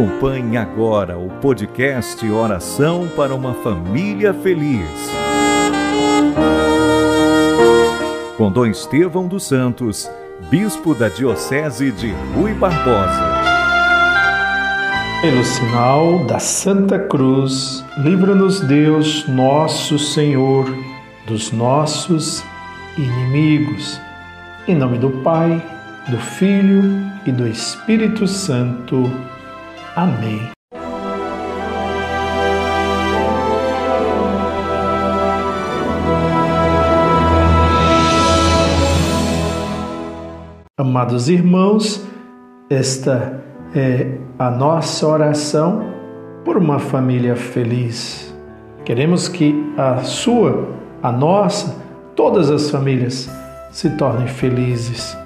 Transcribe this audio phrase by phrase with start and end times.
[0.00, 4.88] Acompanhe agora o podcast Oração para uma Família Feliz.
[8.34, 10.10] Com Dom Estevão dos Santos,
[10.48, 13.42] Bispo da Diocese de Rui Barbosa.
[15.20, 20.64] Pelo sinal da Santa Cruz, livra-nos Deus, nosso Senhor,
[21.26, 22.42] dos nossos
[22.96, 24.00] inimigos.
[24.66, 25.62] Em nome do Pai,
[26.08, 26.82] do Filho
[27.26, 29.10] e do Espírito Santo.
[29.96, 30.50] Amém.
[40.78, 42.06] Amados irmãos,
[42.70, 43.42] esta
[43.74, 45.84] é a nossa oração
[46.44, 48.34] por uma família feliz.
[48.84, 50.68] Queremos que a sua,
[51.02, 51.76] a nossa,
[52.14, 53.28] todas as famílias
[53.70, 55.18] se tornem felizes.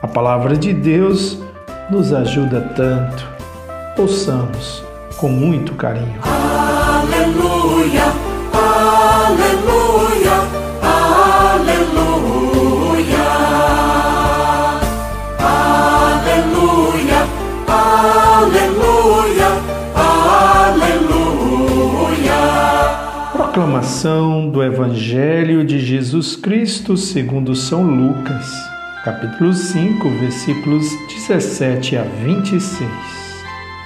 [0.00, 1.42] A palavra de Deus
[1.90, 3.33] nos ajuda tanto
[4.02, 4.82] ouçamos
[5.16, 6.18] com muito carinho.
[6.22, 8.02] Aleluia,
[8.52, 10.32] aleluia,
[10.82, 11.94] aleluia,
[16.08, 17.26] aleluia,
[18.36, 19.48] aleluia,
[20.74, 21.34] aleluia.
[23.32, 28.52] Proclamação do Evangelho de Jesus Cristo segundo São Lucas,
[29.04, 33.23] capítulo 5, versículos 17 a 26.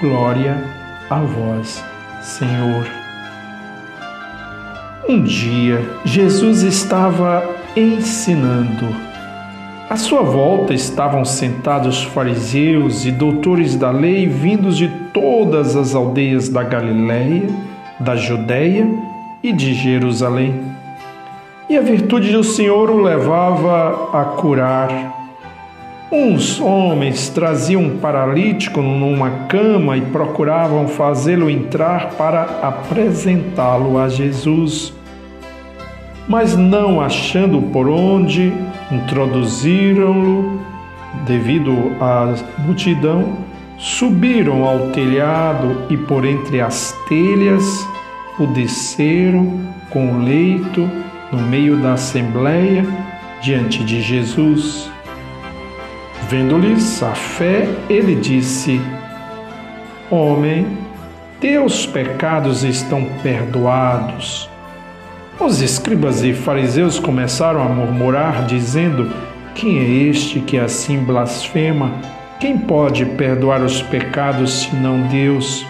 [0.00, 0.56] Glória
[1.10, 1.84] a vós,
[2.22, 2.86] Senhor.
[5.06, 8.88] Um dia, Jesus estava ensinando.
[9.90, 16.48] À sua volta estavam sentados fariseus e doutores da lei vindos de todas as aldeias
[16.48, 17.50] da Galiléia,
[17.98, 18.88] da Judéia
[19.42, 20.62] e de Jerusalém.
[21.68, 25.19] E a virtude do Senhor o levava a curar
[26.12, 34.92] Uns homens traziam um paralítico numa cama e procuravam fazê-lo entrar para apresentá-lo a Jesus.
[36.26, 38.52] Mas não achando por onde,
[38.90, 40.60] introduziram-lo
[41.24, 43.36] devido à multidão,
[43.78, 47.86] subiram ao telhado e por entre as telhas
[48.36, 49.60] o desceram
[49.90, 50.90] com o leito
[51.30, 52.84] no meio da assembleia
[53.40, 54.89] diante de Jesus.
[56.30, 58.80] Vendo-lhes a fé, ele disse:
[60.08, 60.64] Homem,
[61.40, 64.48] teus pecados estão perdoados.
[65.40, 69.10] Os escribas e fariseus começaram a murmurar, dizendo:
[69.56, 71.90] Quem é este que assim blasfema?
[72.38, 75.66] Quem pode perdoar os pecados senão Deus?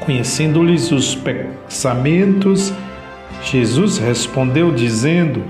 [0.00, 2.74] Conhecendo-lhes os pensamentos,
[3.42, 5.42] Jesus respondeu, dizendo: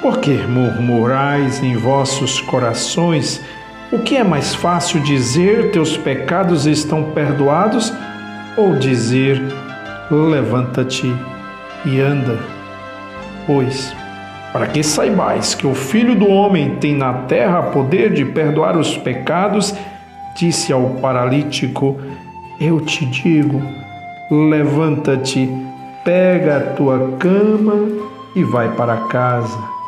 [0.00, 3.40] por que murmurais em vossos corações?
[3.92, 7.92] O que é mais fácil dizer teus pecados estão perdoados
[8.56, 9.42] ou dizer
[10.10, 11.14] levanta-te
[11.84, 12.38] e anda?
[13.46, 13.94] Pois,
[14.52, 18.96] para que saibais que o Filho do Homem tem na terra poder de perdoar os
[18.96, 19.74] pecados,
[20.34, 22.00] disse ao paralítico:
[22.60, 23.62] Eu te digo,
[24.30, 25.48] levanta-te,
[26.04, 27.88] pega a tua cama
[28.34, 29.79] e vai para casa.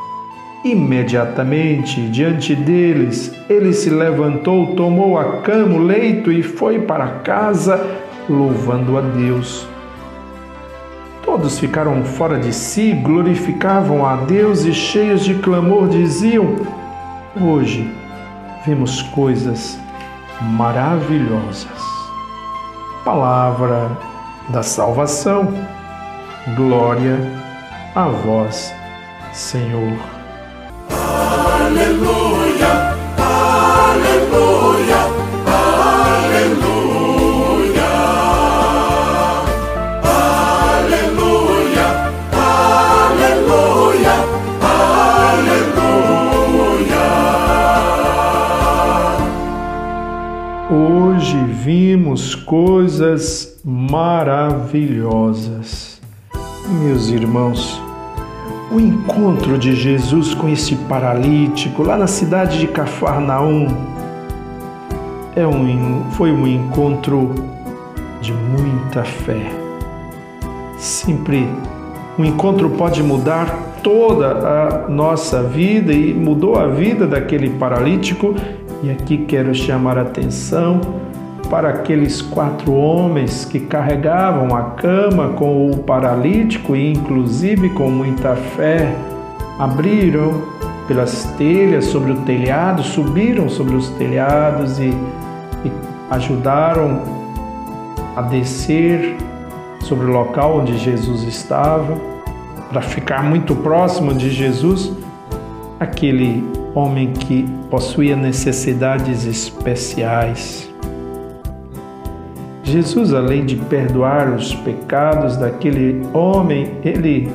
[0.64, 7.84] Imediatamente diante deles, ele se levantou, tomou a cama, o leito e foi para casa,
[8.28, 9.66] louvando a Deus.
[11.24, 16.54] Todos ficaram fora de si, glorificavam a Deus e, cheios de clamor, diziam:
[17.40, 17.90] Hoje
[18.64, 19.76] vimos coisas
[20.40, 21.66] maravilhosas.
[23.04, 23.90] Palavra
[24.50, 25.52] da salvação.
[26.54, 27.18] Glória
[27.94, 28.72] a vós,
[29.32, 30.21] Senhor.
[51.62, 56.00] Vimos coisas maravilhosas.
[56.80, 57.81] Meus irmãos,
[58.72, 63.68] o encontro de Jesus com esse paralítico lá na cidade de Cafarnaum
[65.36, 67.34] é um, foi um encontro
[68.22, 69.50] de muita fé.
[70.78, 71.46] Sempre
[72.18, 78.34] um encontro pode mudar toda a nossa vida e mudou a vida daquele paralítico.
[78.82, 80.80] E aqui quero chamar a atenção
[81.52, 88.34] para aqueles quatro homens que carregavam a cama com o paralítico e, inclusive, com muita
[88.34, 88.90] fé,
[89.58, 90.44] abriram
[90.88, 94.94] pelas telhas sobre o telhado, subiram sobre os telhados e,
[95.62, 95.72] e
[96.10, 97.02] ajudaram
[98.16, 99.14] a descer
[99.80, 102.00] sobre o local onde Jesus estava,
[102.70, 104.90] para ficar muito próximo de Jesus,
[105.78, 106.42] aquele
[106.74, 110.71] homem que possuía necessidades especiais.
[112.72, 117.30] Jesus, além de perdoar os pecados daquele homem, ele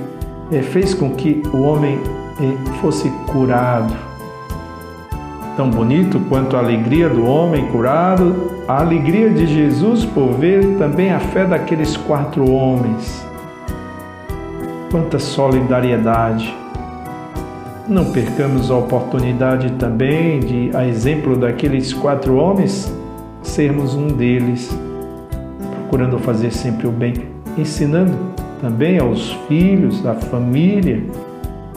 [0.51, 1.99] eh, fez com que o homem
[2.41, 3.93] eh, fosse curado.
[5.55, 11.11] Tão bonito quanto a alegria do homem curado, a alegria de Jesus por ver também
[11.11, 13.23] a fé daqueles quatro homens.
[14.89, 16.51] Quanta solidariedade!
[17.87, 22.91] Não percamos a oportunidade também de, a exemplo daqueles quatro homens,
[23.43, 24.75] sermos um deles,
[25.87, 27.13] procurando fazer sempre o bem,
[27.57, 28.13] ensinando
[28.61, 31.01] também aos filhos, à família,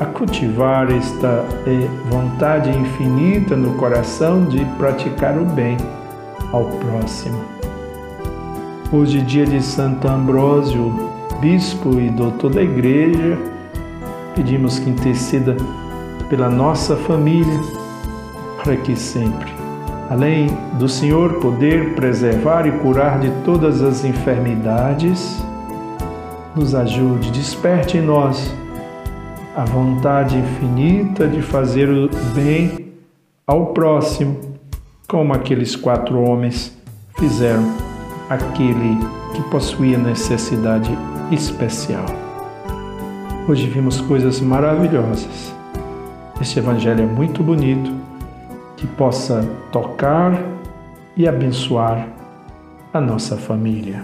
[0.00, 5.76] a cultivar esta eh, vontade infinita no coração de praticar o bem
[6.52, 7.38] ao próximo.
[8.92, 10.92] Hoje, dia de Santo Ambrósio,
[11.40, 13.38] bispo e doutor da Igreja,
[14.34, 15.56] pedimos que interceda
[16.28, 17.60] pela nossa família,
[18.64, 19.52] para que sempre,
[20.10, 25.40] além do Senhor poder preservar e curar de todas as enfermidades,
[26.56, 28.52] nos ajude, desperte em nós
[29.56, 32.92] a vontade infinita de fazer o bem
[33.46, 34.36] ao próximo,
[35.06, 36.76] como aqueles quatro homens
[37.16, 37.72] fizeram
[38.28, 38.98] aquele
[39.34, 40.90] que possuía necessidade
[41.30, 42.06] especial.
[43.48, 45.54] Hoje vimos coisas maravilhosas.
[46.40, 47.99] Este Evangelho é muito bonito,
[48.80, 50.42] que possa tocar
[51.14, 52.08] e abençoar
[52.94, 54.02] a nossa família.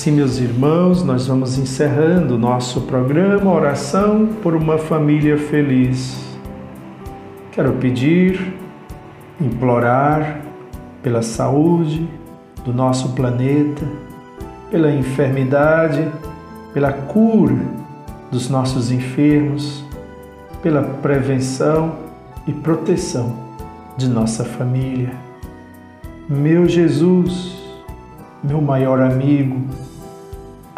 [0.00, 6.18] Assim, meus irmãos, nós vamos encerrando o nosso programa Oração por uma Família Feliz.
[7.52, 8.54] Quero pedir,
[9.38, 10.40] implorar
[11.02, 12.08] pela saúde
[12.64, 13.86] do nosso planeta,
[14.70, 16.10] pela enfermidade,
[16.72, 17.60] pela cura
[18.32, 19.84] dos nossos enfermos,
[20.62, 21.96] pela prevenção
[22.46, 23.36] e proteção
[23.98, 25.12] de nossa família.
[26.26, 27.54] Meu Jesus,
[28.42, 29.89] meu maior amigo,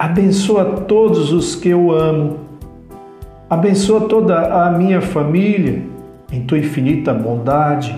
[0.02, 2.40] abençoa todos os que eu amo,
[3.48, 5.80] abençoa toda a minha família
[6.32, 7.96] em tua infinita bondade,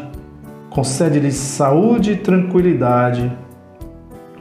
[0.68, 3.32] concede-lhes saúde e tranquilidade,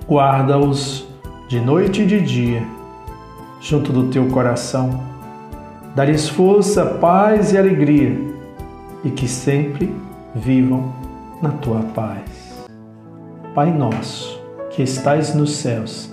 [0.06, 1.08] guarda-os
[1.48, 2.62] de noite e de dia,
[3.62, 5.00] junto do teu coração,
[5.96, 8.14] dá-lhes força, paz e alegria,
[9.06, 9.90] e que sempre
[10.36, 10.92] vivam
[11.42, 12.68] na tua paz.
[13.56, 14.38] Pai nosso,
[14.70, 16.13] que estais nos céus,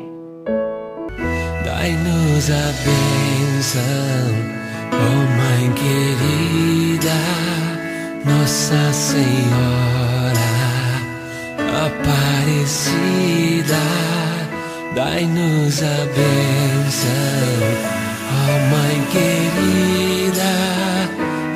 [1.81, 3.81] Dai-nos a bênção,
[4.93, 7.17] oh Mãe querida,
[8.23, 10.51] Nossa Senhora
[11.87, 13.81] Aparecida,
[14.93, 17.65] dai-nos a bênção,
[18.29, 20.53] oh Mãe querida,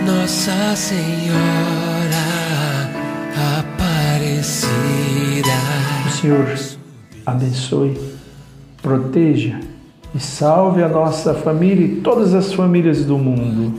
[0.07, 2.25] Nossa Senhora
[6.19, 6.47] Senhor
[7.27, 7.93] abençoe,
[8.81, 9.74] proteja
[10.15, 13.73] e salve a nossa família e todas as famílias do mundo.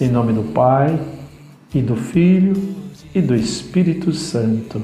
[0.00, 0.96] Em nome do Pai,
[1.74, 2.54] e do Filho,
[3.12, 4.80] e do Espírito Santo.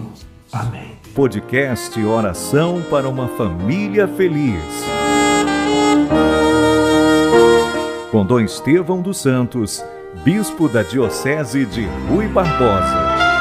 [0.53, 0.95] Amém.
[1.15, 4.61] Podcast Oração para uma Família Feliz.
[8.11, 9.85] Com Dom Estevão dos Santos,
[10.25, 13.34] Bispo da Diocese de Rui Barbosa.